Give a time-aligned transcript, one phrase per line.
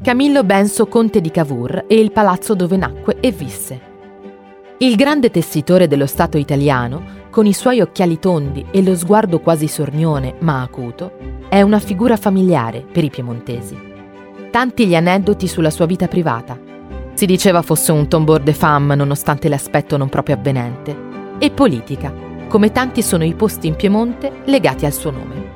[0.00, 3.80] Camillo Benso, conte di Cavour, e il palazzo dove nacque e visse.
[4.78, 9.66] Il grande tessitore dello Stato italiano, con i suoi occhiali tondi e lo sguardo quasi
[9.66, 11.10] sornione ma acuto,
[11.48, 13.76] è una figura familiare per i piemontesi.
[14.52, 16.56] Tanti gli aneddoti sulla sua vita privata.
[17.14, 20.96] Si diceva fosse un tombeur de femme nonostante l'aspetto non proprio avvenente.
[21.40, 22.14] E politica,
[22.46, 25.47] come tanti sono i posti in Piemonte legati al suo nome.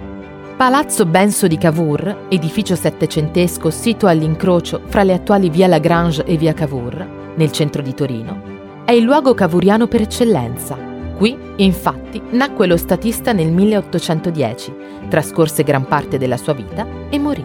[0.57, 6.53] Palazzo Benso di Cavour, edificio settecentesco sito all'incrocio fra le attuali via Lagrange e via
[6.53, 10.79] Cavour, nel centro di Torino, è il luogo cavouriano per eccellenza.
[11.17, 14.75] Qui, infatti, nacque lo statista nel 1810,
[15.09, 17.45] trascorse gran parte della sua vita e morì.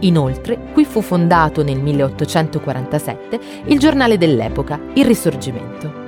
[0.00, 6.07] Inoltre, qui fu fondato nel 1847 il giornale dell'epoca, Il Risorgimento.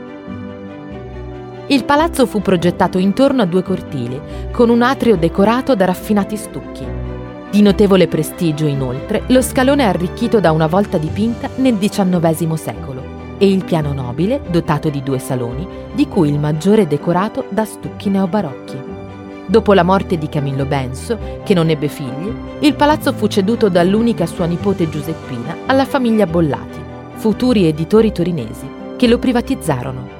[1.70, 4.20] Il palazzo fu progettato intorno a due cortili,
[4.50, 6.84] con un atrio decorato da raffinati stucchi.
[7.48, 13.02] Di notevole prestigio, inoltre, lo scalone arricchito da una volta dipinta nel XIX secolo
[13.38, 18.10] e il piano nobile, dotato di due saloni, di cui il maggiore decorato da stucchi
[18.10, 18.76] neobarocchi.
[19.46, 24.26] Dopo la morte di Camillo Benso, che non ebbe figli, il palazzo fu ceduto dall'unica
[24.26, 26.80] sua nipote Giuseppina alla famiglia Bollati,
[27.14, 30.19] futuri editori torinesi, che lo privatizzarono.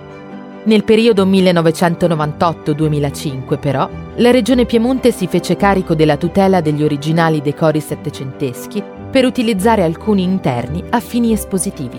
[0.62, 7.80] Nel periodo 1998-2005, però, la Regione Piemonte si fece carico della tutela degli originali decori
[7.80, 11.98] settecenteschi per utilizzare alcuni interni a fini espositivi.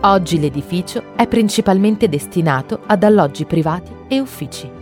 [0.00, 4.80] Oggi l'edificio è principalmente destinato ad alloggi privati e uffici.